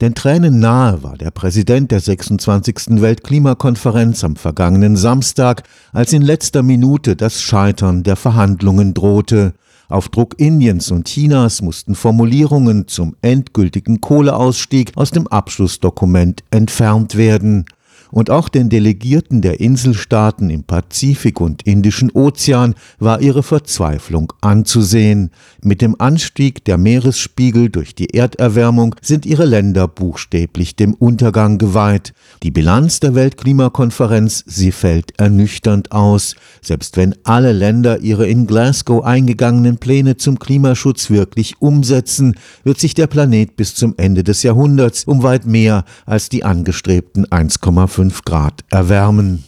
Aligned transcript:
Denn 0.00 0.14
tränennahe 0.14 1.02
war 1.02 1.16
der 1.16 1.32
Präsident 1.32 1.90
der 1.90 1.98
26. 2.00 3.00
Weltklimakonferenz 3.00 4.22
am 4.22 4.36
vergangenen 4.36 4.96
Samstag, 4.96 5.64
als 5.92 6.12
in 6.12 6.22
letzter 6.22 6.62
Minute 6.62 7.16
das 7.16 7.42
Scheitern 7.42 8.04
der 8.04 8.14
Verhandlungen 8.14 8.94
drohte. 8.94 9.54
Auf 9.88 10.08
Druck 10.08 10.38
Indiens 10.38 10.90
und 10.92 11.08
Chinas 11.08 11.62
mussten 11.62 11.94
Formulierungen 11.96 12.86
zum 12.86 13.16
endgültigen 13.22 14.00
Kohleausstieg 14.00 14.92
aus 14.96 15.10
dem 15.10 15.26
Abschlussdokument 15.26 16.44
entfernt 16.50 17.16
werden 17.16 17.64
und 18.10 18.30
auch 18.30 18.48
den 18.48 18.68
Delegierten 18.68 19.42
der 19.42 19.60
Inselstaaten 19.60 20.50
im 20.50 20.64
Pazifik 20.64 21.40
und 21.40 21.62
Indischen 21.62 22.10
Ozean 22.12 22.74
war 22.98 23.20
ihre 23.20 23.42
Verzweiflung 23.42 24.32
anzusehen. 24.40 25.30
Mit 25.62 25.82
dem 25.82 26.00
Anstieg 26.00 26.64
der 26.64 26.78
Meeresspiegel 26.78 27.68
durch 27.68 27.94
die 27.94 28.14
Erderwärmung 28.14 28.94
sind 29.02 29.26
ihre 29.26 29.44
Länder 29.44 29.88
buchstäblich 29.88 30.76
dem 30.76 30.94
Untergang 30.94 31.58
geweiht. 31.58 32.12
Die 32.42 32.50
Bilanz 32.50 33.00
der 33.00 33.14
Weltklimakonferenz, 33.14 34.44
sie 34.46 34.72
fällt 34.72 35.18
ernüchternd 35.18 35.92
aus. 35.92 36.34
Selbst 36.62 36.96
wenn 36.96 37.14
alle 37.24 37.52
Länder 37.52 38.00
ihre 38.00 38.26
in 38.26 38.46
Glasgow 38.46 39.04
eingegangenen 39.04 39.78
Pläne 39.78 40.16
zum 40.16 40.38
Klimaschutz 40.38 41.10
wirklich 41.10 41.60
umsetzen, 41.60 42.36
wird 42.64 42.78
sich 42.78 42.94
der 42.94 43.06
Planet 43.06 43.56
bis 43.56 43.74
zum 43.74 43.94
Ende 43.96 44.24
des 44.24 44.42
Jahrhunderts 44.42 45.04
um 45.04 45.22
weit 45.22 45.46
mehr 45.46 45.84
als 46.06 46.28
die 46.28 46.44
angestrebten 46.44 47.26
1,5 47.26 47.97
1,5 47.98 48.24
Grad 48.24 48.64
erwärmen. 48.70 49.44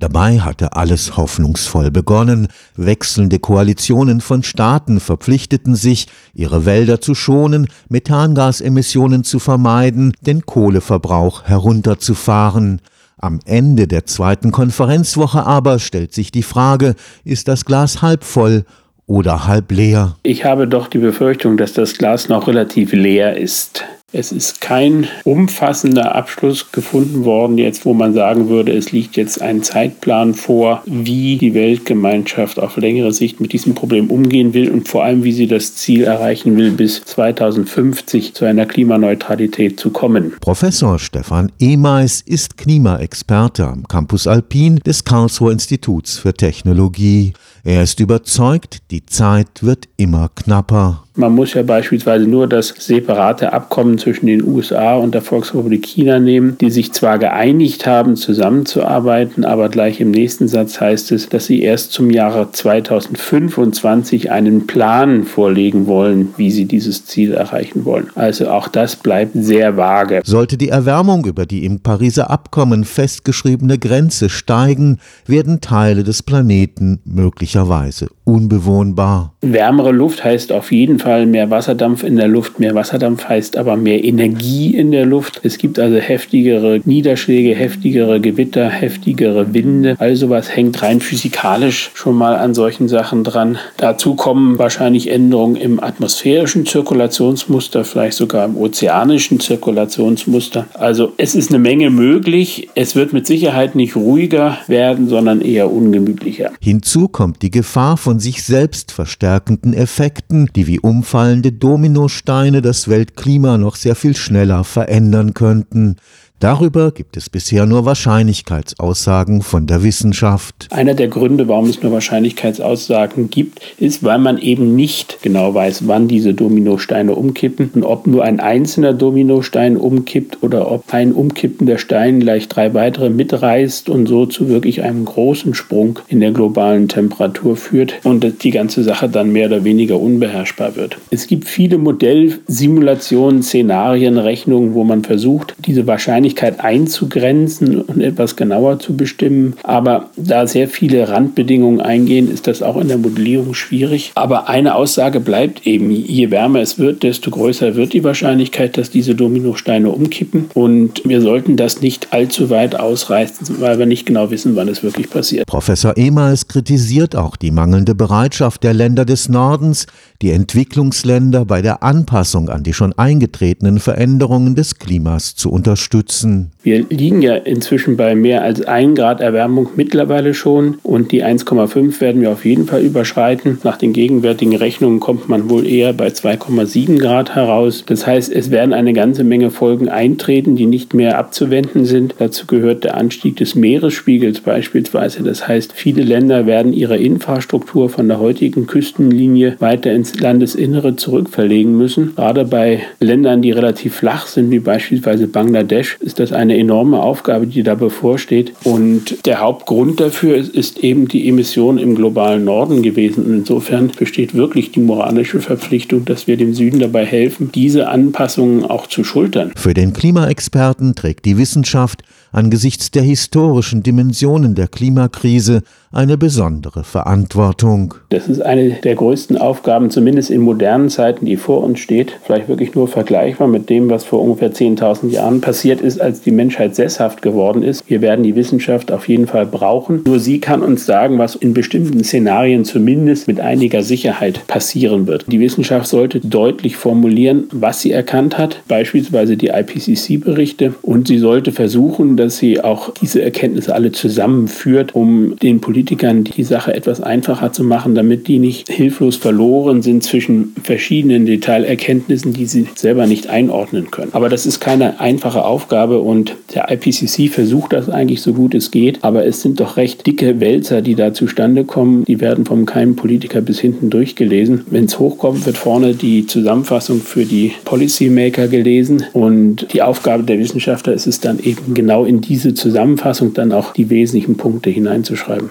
Dabei 0.00 0.40
hatte 0.40 0.74
alles 0.74 1.16
hoffnungsvoll 1.16 1.90
begonnen. 1.90 2.48
Wechselnde 2.76 3.38
Koalitionen 3.38 4.20
von 4.20 4.42
Staaten 4.42 5.00
verpflichteten 5.00 5.76
sich, 5.76 6.08
ihre 6.34 6.66
Wälder 6.66 7.00
zu 7.00 7.14
schonen, 7.14 7.68
Methangasemissionen 7.88 9.24
zu 9.24 9.38
vermeiden, 9.38 10.12
den 10.20 10.44
Kohleverbrauch 10.44 11.44
herunterzufahren. 11.44 12.80
Am 13.16 13.38
Ende 13.46 13.86
der 13.86 14.04
zweiten 14.04 14.50
Konferenzwoche 14.50 15.46
aber 15.46 15.78
stellt 15.78 16.12
sich 16.12 16.32
die 16.32 16.42
Frage, 16.42 16.96
ist 17.24 17.48
das 17.48 17.64
Glas 17.64 18.02
halb 18.02 18.24
voll 18.24 18.64
oder 19.06 19.46
halb 19.46 19.70
leer? 19.70 20.16
Ich 20.22 20.44
habe 20.44 20.66
doch 20.66 20.88
die 20.88 20.98
Befürchtung, 20.98 21.56
dass 21.56 21.72
das 21.72 21.96
Glas 21.96 22.28
noch 22.28 22.48
relativ 22.48 22.92
leer 22.92 23.36
ist. 23.36 23.84
Es 24.16 24.30
ist 24.30 24.60
kein 24.60 25.08
umfassender 25.24 26.14
Abschluss 26.14 26.70
gefunden 26.70 27.24
worden, 27.24 27.58
jetzt 27.58 27.84
wo 27.84 27.94
man 27.94 28.14
sagen 28.14 28.48
würde, 28.48 28.70
es 28.70 28.92
liegt 28.92 29.16
jetzt 29.16 29.42
ein 29.42 29.64
Zeitplan 29.64 30.34
vor, 30.34 30.84
wie 30.86 31.36
die 31.36 31.52
Weltgemeinschaft 31.52 32.60
auf 32.60 32.76
längere 32.76 33.12
Sicht 33.12 33.40
mit 33.40 33.52
diesem 33.52 33.74
Problem 33.74 34.12
umgehen 34.12 34.54
will 34.54 34.70
und 34.70 34.86
vor 34.86 35.02
allem, 35.02 35.24
wie 35.24 35.32
sie 35.32 35.48
das 35.48 35.74
Ziel 35.74 36.04
erreichen 36.04 36.56
will, 36.56 36.70
bis 36.70 37.02
2050 37.02 38.34
zu 38.34 38.44
einer 38.44 38.66
Klimaneutralität 38.66 39.80
zu 39.80 39.90
kommen. 39.90 40.34
Professor 40.40 41.00
Stefan 41.00 41.50
Emeis 41.58 42.20
ist 42.20 42.56
Klimaexperte 42.56 43.66
am 43.66 43.82
Campus 43.88 44.28
Alpin 44.28 44.76
des 44.76 45.02
Karlsruher 45.02 45.50
Instituts 45.50 46.18
für 46.18 46.34
Technologie. 46.34 47.32
Er 47.64 47.82
ist 47.82 47.98
überzeugt, 47.98 48.78
die 48.92 49.04
Zeit 49.06 49.64
wird 49.64 49.88
immer 49.96 50.30
knapper. 50.36 51.03
Man 51.16 51.32
muss 51.32 51.54
ja 51.54 51.62
beispielsweise 51.62 52.26
nur 52.26 52.48
das 52.48 52.74
separate 52.76 53.52
Abkommen 53.52 53.98
zwischen 53.98 54.26
den 54.26 54.42
USA 54.42 54.96
und 54.96 55.14
der 55.14 55.22
Volksrepublik 55.22 55.86
China 55.86 56.18
nehmen, 56.18 56.58
die 56.60 56.72
sich 56.72 56.92
zwar 56.92 57.20
geeinigt 57.20 57.86
haben, 57.86 58.16
zusammenzuarbeiten, 58.16 59.44
aber 59.44 59.68
gleich 59.68 60.00
im 60.00 60.10
nächsten 60.10 60.48
Satz 60.48 60.80
heißt 60.80 61.12
es, 61.12 61.28
dass 61.28 61.46
sie 61.46 61.62
erst 61.62 61.92
zum 61.92 62.10
Jahre 62.10 62.50
2025 62.50 64.32
einen 64.32 64.66
Plan 64.66 65.22
vorlegen 65.22 65.86
wollen, 65.86 66.34
wie 66.36 66.50
sie 66.50 66.64
dieses 66.64 67.06
Ziel 67.06 67.32
erreichen 67.32 67.84
wollen. 67.84 68.08
Also 68.16 68.48
auch 68.48 68.66
das 68.66 68.96
bleibt 68.96 69.34
sehr 69.34 69.76
vage. 69.76 70.20
Sollte 70.24 70.58
die 70.58 70.70
Erwärmung 70.70 71.26
über 71.26 71.46
die 71.46 71.64
im 71.64 71.78
Pariser 71.78 72.28
Abkommen 72.28 72.82
festgeschriebene 72.82 73.78
Grenze 73.78 74.28
steigen, 74.28 74.98
werden 75.26 75.60
Teile 75.60 76.02
des 76.02 76.24
Planeten 76.24 76.98
möglicherweise 77.04 78.08
unbewohnbar. 78.24 79.34
Wärmere 79.42 79.92
Luft 79.92 80.24
heißt 80.24 80.50
auf 80.50 80.72
jeden 80.72 80.98
Fall 80.98 81.03
mehr 81.26 81.50
Wasserdampf 81.50 82.02
in 82.02 82.16
der 82.16 82.28
Luft. 82.28 82.60
Mehr 82.60 82.74
Wasserdampf 82.74 83.28
heißt 83.28 83.56
aber 83.56 83.76
mehr 83.76 84.02
Energie 84.02 84.76
in 84.76 84.90
der 84.90 85.06
Luft. 85.06 85.40
Es 85.42 85.58
gibt 85.58 85.78
also 85.78 85.96
heftigere 85.96 86.80
Niederschläge, 86.84 87.54
heftigere 87.54 88.20
Gewitter, 88.20 88.68
heftigere 88.68 89.54
Winde. 89.54 89.96
All 89.98 90.16
sowas 90.16 90.54
hängt 90.54 90.82
rein 90.82 91.00
physikalisch 91.00 91.90
schon 91.94 92.16
mal 92.16 92.36
an 92.36 92.54
solchen 92.54 92.88
Sachen 92.88 93.24
dran. 93.24 93.58
Dazu 93.76 94.14
kommen 94.14 94.58
wahrscheinlich 94.58 95.10
Änderungen 95.10 95.56
im 95.56 95.82
atmosphärischen 95.82 96.66
Zirkulationsmuster, 96.66 97.84
vielleicht 97.84 98.16
sogar 98.16 98.44
im 98.44 98.56
ozeanischen 98.56 99.40
Zirkulationsmuster. 99.40 100.66
Also 100.74 101.12
es 101.16 101.34
ist 101.34 101.50
eine 101.50 101.58
Menge 101.58 101.90
möglich. 101.90 102.68
Es 102.74 102.96
wird 102.96 103.12
mit 103.12 103.26
Sicherheit 103.26 103.74
nicht 103.74 103.96
ruhiger 103.96 104.58
werden, 104.66 105.08
sondern 105.08 105.40
eher 105.40 105.70
ungemütlicher. 105.70 106.50
Hinzu 106.60 107.08
kommt 107.08 107.42
die 107.42 107.50
Gefahr 107.50 107.96
von 107.96 108.18
sich 108.18 108.42
selbst 108.42 108.92
verstärkenden 108.92 109.74
Effekten, 109.74 110.50
die 110.56 110.66
wie 110.66 110.80
umfallende 110.94 111.50
Dominosteine 111.50 112.62
das 112.62 112.86
Weltklima 112.88 113.58
noch 113.58 113.74
sehr 113.74 113.96
viel 113.96 114.14
schneller 114.14 114.62
verändern 114.62 115.34
könnten. 115.34 115.96
Darüber 116.44 116.90
gibt 116.90 117.16
es 117.16 117.30
bisher 117.30 117.64
nur 117.64 117.86
Wahrscheinlichkeitsaussagen 117.86 119.40
von 119.40 119.66
der 119.66 119.82
Wissenschaft. 119.82 120.68
Einer 120.68 120.92
der 120.92 121.08
Gründe, 121.08 121.48
warum 121.48 121.70
es 121.70 121.82
nur 121.82 121.90
Wahrscheinlichkeitsaussagen 121.90 123.30
gibt, 123.30 123.62
ist, 123.78 124.04
weil 124.04 124.18
man 124.18 124.36
eben 124.36 124.76
nicht 124.76 125.22
genau 125.22 125.54
weiß, 125.54 125.88
wann 125.88 126.06
diese 126.06 126.34
Dominosteine 126.34 127.14
umkippen 127.14 127.70
und 127.72 127.82
ob 127.82 128.06
nur 128.06 128.24
ein 128.24 128.40
einzelner 128.40 128.92
Dominostein 128.92 129.78
umkippt 129.78 130.42
oder 130.42 130.70
ob 130.70 130.92
ein 130.92 131.12
umkippender 131.12 131.78
Stein 131.78 132.20
gleich 132.20 132.46
drei 132.46 132.74
weitere 132.74 133.08
mitreißt 133.08 133.88
und 133.88 134.06
so 134.06 134.26
zu 134.26 134.50
wirklich 134.50 134.82
einem 134.82 135.06
großen 135.06 135.54
Sprung 135.54 135.98
in 136.08 136.20
der 136.20 136.32
globalen 136.32 136.88
Temperatur 136.88 137.56
führt 137.56 137.94
und 138.02 138.44
die 138.44 138.50
ganze 138.50 138.84
Sache 138.84 139.08
dann 139.08 139.32
mehr 139.32 139.46
oder 139.46 139.64
weniger 139.64 139.98
unbeherrschbar 139.98 140.76
wird. 140.76 140.98
Es 141.08 141.26
gibt 141.26 141.48
viele 141.48 141.78
Modellsimulationen, 141.78 143.42
Szenarien, 143.42 144.18
Rechnungen, 144.18 144.74
wo 144.74 144.84
man 144.84 145.04
versucht, 145.04 145.54
diese 145.64 145.86
Wahrscheinlichkeit 145.86 146.33
Wahrscheinlichkeit 146.34 146.60
einzugrenzen 146.60 147.80
und 147.80 148.00
etwas 148.00 148.36
genauer 148.36 148.78
zu 148.78 148.96
bestimmen. 148.96 149.54
Aber 149.62 150.10
da 150.16 150.46
sehr 150.46 150.68
viele 150.68 151.08
Randbedingungen 151.08 151.80
eingehen, 151.80 152.30
ist 152.30 152.46
das 152.46 152.62
auch 152.62 152.76
in 152.76 152.88
der 152.88 152.98
Modellierung 152.98 153.54
schwierig. 153.54 154.12
Aber 154.14 154.48
eine 154.48 154.74
Aussage 154.74 155.20
bleibt 155.20 155.66
eben, 155.66 155.90
je 155.90 156.30
wärmer 156.30 156.60
es 156.60 156.78
wird, 156.78 157.02
desto 157.02 157.30
größer 157.30 157.76
wird 157.76 157.92
die 157.92 158.04
Wahrscheinlichkeit, 158.04 158.76
dass 158.76 158.90
diese 158.90 159.14
Dominosteine 159.14 159.90
umkippen. 159.90 160.46
Und 160.54 161.02
wir 161.04 161.20
sollten 161.20 161.56
das 161.56 161.80
nicht 161.80 162.12
allzu 162.12 162.50
weit 162.50 162.78
ausreißen, 162.78 163.60
weil 163.60 163.78
wir 163.78 163.86
nicht 163.86 164.06
genau 164.06 164.30
wissen, 164.30 164.56
wann 164.56 164.68
es 164.68 164.82
wirklich 164.82 165.10
passiert. 165.10 165.46
Professor 165.46 165.96
Emers 165.96 166.48
kritisiert 166.48 167.16
auch 167.16 167.36
die 167.36 167.50
mangelnde 167.50 167.94
Bereitschaft 167.94 168.64
der 168.64 168.74
Länder 168.74 169.04
des 169.04 169.28
Nordens, 169.28 169.86
die 170.24 170.30
Entwicklungsländer 170.30 171.44
bei 171.44 171.60
der 171.60 171.82
Anpassung 171.82 172.48
an 172.48 172.62
die 172.62 172.72
schon 172.72 172.94
eingetretenen 172.94 173.78
Veränderungen 173.78 174.54
des 174.54 174.78
Klimas 174.78 175.36
zu 175.36 175.50
unterstützen. 175.50 176.50
Wir 176.62 176.82
liegen 176.88 177.20
ja 177.20 177.34
inzwischen 177.34 177.98
bei 177.98 178.14
mehr 178.14 178.42
als 178.42 178.62
1 178.62 178.98
Grad 178.98 179.20
Erwärmung 179.20 179.68
mittlerweile 179.76 180.32
schon 180.32 180.78
und 180.82 181.12
die 181.12 181.22
1,5 181.22 182.00
werden 182.00 182.22
wir 182.22 182.30
auf 182.30 182.46
jeden 182.46 182.66
Fall 182.66 182.80
überschreiten. 182.80 183.58
Nach 183.64 183.76
den 183.76 183.92
gegenwärtigen 183.92 184.56
Rechnungen 184.56 184.98
kommt 184.98 185.28
man 185.28 185.50
wohl 185.50 185.66
eher 185.66 185.92
bei 185.92 186.08
2,7 186.08 186.98
Grad 186.98 187.34
heraus. 187.34 187.84
Das 187.86 188.06
heißt, 188.06 188.32
es 188.32 188.50
werden 188.50 188.72
eine 188.72 188.94
ganze 188.94 189.24
Menge 189.24 189.50
Folgen 189.50 189.90
eintreten, 189.90 190.56
die 190.56 190.64
nicht 190.64 190.94
mehr 190.94 191.18
abzuwenden 191.18 191.84
sind. 191.84 192.14
Dazu 192.16 192.46
gehört 192.46 192.84
der 192.84 192.96
Anstieg 192.96 193.36
des 193.36 193.54
Meeresspiegels 193.54 194.40
beispielsweise. 194.40 195.22
Das 195.22 195.46
heißt, 195.46 195.74
viele 195.74 196.02
Länder 196.02 196.46
werden 196.46 196.72
ihre 196.72 196.96
Infrastruktur 196.96 197.90
von 197.90 198.08
der 198.08 198.20
heutigen 198.20 198.66
Küstenlinie 198.66 199.56
weiter 199.58 199.92
ins 199.92 200.13
Landesinnere 200.20 200.96
zurückverlegen 200.96 201.76
müssen. 201.76 202.14
Gerade 202.14 202.44
bei 202.44 202.82
Ländern, 203.00 203.42
die 203.42 203.50
relativ 203.50 203.94
flach 203.96 204.26
sind, 204.26 204.50
wie 204.50 204.58
beispielsweise 204.58 205.26
Bangladesch, 205.26 205.96
ist 206.00 206.18
das 206.18 206.32
eine 206.32 206.56
enorme 206.58 207.00
Aufgabe, 207.00 207.46
die 207.46 207.62
da 207.62 207.74
bevorsteht. 207.74 208.52
Und 208.64 209.26
der 209.26 209.40
Hauptgrund 209.40 210.00
dafür 210.00 210.36
ist, 210.36 210.54
ist 210.54 210.78
eben 210.78 211.08
die 211.08 211.28
Emission 211.28 211.78
im 211.78 211.94
globalen 211.94 212.44
Norden 212.44 212.82
gewesen. 212.82 213.24
Und 213.24 213.34
insofern 213.34 213.90
besteht 213.98 214.34
wirklich 214.34 214.72
die 214.72 214.80
moralische 214.80 215.40
Verpflichtung, 215.40 216.04
dass 216.04 216.26
wir 216.26 216.36
dem 216.36 216.54
Süden 216.54 216.78
dabei 216.78 217.04
helfen, 217.04 217.50
diese 217.54 217.88
Anpassungen 217.88 218.64
auch 218.64 218.86
zu 218.86 219.04
schultern. 219.04 219.52
Für 219.56 219.74
den 219.74 219.92
Klimaexperten 219.92 220.94
trägt 220.94 221.24
die 221.24 221.38
Wissenschaft 221.38 222.02
angesichts 222.32 222.90
der 222.90 223.02
historischen 223.02 223.82
Dimensionen 223.82 224.54
der 224.54 224.68
Klimakrise 224.68 225.62
eine 225.94 226.18
besondere 226.18 226.82
Verantwortung. 226.82 227.94
Das 228.08 228.26
ist 228.26 228.42
eine 228.42 228.70
der 228.70 228.96
größten 228.96 229.38
Aufgaben, 229.38 229.90
zumindest 229.90 230.30
in 230.30 230.40
modernen 230.40 230.88
Zeiten, 230.90 231.24
die 231.24 231.36
vor 231.36 231.62
uns 231.62 231.78
steht. 231.78 232.18
Vielleicht 232.24 232.48
wirklich 232.48 232.74
nur 232.74 232.88
vergleichbar 232.88 233.46
mit 233.46 233.70
dem, 233.70 233.88
was 233.90 234.04
vor 234.04 234.20
ungefähr 234.20 234.52
10.000 234.52 235.10
Jahren 235.10 235.40
passiert 235.40 235.80
ist, 235.80 236.00
als 236.00 236.20
die 236.20 236.32
Menschheit 236.32 236.74
sesshaft 236.74 237.22
geworden 237.22 237.62
ist. 237.62 237.88
Wir 237.88 238.00
werden 238.00 238.24
die 238.24 238.34
Wissenschaft 238.34 238.90
auf 238.90 239.08
jeden 239.08 239.28
Fall 239.28 239.46
brauchen. 239.46 240.02
Nur 240.04 240.18
sie 240.18 240.40
kann 240.40 240.62
uns 240.62 240.84
sagen, 240.84 241.18
was 241.18 241.36
in 241.36 241.54
bestimmten 241.54 242.02
Szenarien 242.02 242.64
zumindest 242.64 243.28
mit 243.28 243.38
einiger 243.38 243.82
Sicherheit 243.82 244.46
passieren 244.48 245.06
wird. 245.06 245.26
Die 245.30 245.40
Wissenschaft 245.40 245.86
sollte 245.86 246.20
deutlich 246.20 246.76
formulieren, 246.76 247.44
was 247.52 247.80
sie 247.80 247.92
erkannt 247.92 248.36
hat, 248.36 248.62
beispielsweise 248.66 249.36
die 249.36 249.48
IPCC-Berichte. 249.48 250.74
Und 250.82 251.06
sie 251.06 251.18
sollte 251.18 251.52
versuchen, 251.52 252.16
dass 252.16 252.38
sie 252.38 252.60
auch 252.60 252.92
diese 252.94 253.22
Erkenntnisse 253.22 253.74
alle 253.74 253.92
zusammenführt, 253.92 254.94
um 254.94 255.36
den 255.36 255.60
Politikern 255.84 256.24
die 256.24 256.44
Sache 256.44 256.72
etwas 256.72 257.02
einfacher 257.02 257.52
zu 257.52 257.62
machen, 257.62 257.94
damit 257.94 258.26
die 258.26 258.38
nicht 258.38 258.70
hilflos 258.70 259.16
verloren 259.16 259.82
sind 259.82 260.02
zwischen 260.02 260.54
verschiedenen 260.62 261.26
Detailerkenntnissen, 261.26 262.32
die 262.32 262.46
sie 262.46 262.66
selber 262.74 263.06
nicht 263.06 263.28
einordnen 263.28 263.90
können. 263.90 264.12
Aber 264.14 264.30
das 264.30 264.46
ist 264.46 264.60
keine 264.60 264.98
einfache 264.98 265.44
Aufgabe 265.44 266.00
und 266.00 266.36
der 266.54 266.70
IPCC 266.70 267.28
versucht 267.28 267.74
das 267.74 267.90
eigentlich 267.90 268.22
so 268.22 268.32
gut 268.32 268.54
es 268.54 268.70
geht, 268.70 269.04
aber 269.04 269.26
es 269.26 269.42
sind 269.42 269.60
doch 269.60 269.76
recht 269.76 270.06
dicke 270.06 270.40
Wälzer, 270.40 270.80
die 270.80 270.94
da 270.94 271.12
zustande 271.12 271.64
kommen. 271.64 272.06
Die 272.06 272.18
werden 272.18 272.46
vom 272.46 272.64
keinem 272.64 272.96
Politiker 272.96 273.42
bis 273.42 273.60
hinten 273.60 273.90
durchgelesen. 273.90 274.62
Wenn 274.70 274.86
es 274.86 274.98
hochkommt, 274.98 275.44
wird 275.44 275.58
vorne 275.58 275.92
die 275.92 276.26
Zusammenfassung 276.26 277.02
für 277.02 277.26
die 277.26 277.52
Policymaker 277.66 278.48
gelesen 278.48 279.04
und 279.12 279.66
die 279.74 279.82
Aufgabe 279.82 280.22
der 280.22 280.38
Wissenschaftler 280.38 280.94
ist 280.94 281.06
es 281.06 281.20
dann 281.20 281.40
eben 281.40 281.74
genau 281.74 282.06
in 282.06 282.22
diese 282.22 282.54
Zusammenfassung 282.54 283.34
dann 283.34 283.52
auch 283.52 283.74
die 283.74 283.90
wesentlichen 283.90 284.38
Punkte 284.38 284.70
hineinzuschreiben. 284.70 285.50